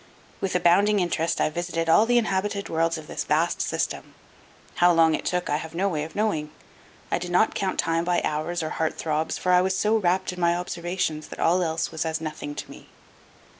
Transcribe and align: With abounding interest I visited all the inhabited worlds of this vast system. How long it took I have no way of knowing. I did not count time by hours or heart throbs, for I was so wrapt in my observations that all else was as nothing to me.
With 0.39 0.55
abounding 0.55 0.99
interest 0.99 1.39
I 1.39 1.51
visited 1.51 1.87
all 1.87 2.07
the 2.07 2.17
inhabited 2.17 2.69
worlds 2.69 2.97
of 2.97 3.05
this 3.05 3.23
vast 3.23 3.61
system. 3.61 4.15
How 4.77 4.91
long 4.91 5.13
it 5.13 5.25
took 5.25 5.47
I 5.47 5.57
have 5.57 5.75
no 5.75 5.87
way 5.87 6.03
of 6.03 6.15
knowing. 6.15 6.49
I 7.11 7.19
did 7.19 7.29
not 7.29 7.53
count 7.53 7.77
time 7.77 8.03
by 8.03 8.19
hours 8.23 8.63
or 8.63 8.71
heart 8.71 8.97
throbs, 8.97 9.37
for 9.37 9.51
I 9.51 9.61
was 9.61 9.77
so 9.77 9.95
wrapt 9.95 10.33
in 10.33 10.39
my 10.41 10.55
observations 10.55 11.27
that 11.27 11.39
all 11.39 11.61
else 11.61 11.91
was 11.91 12.03
as 12.03 12.19
nothing 12.19 12.55
to 12.55 12.71
me. 12.71 12.87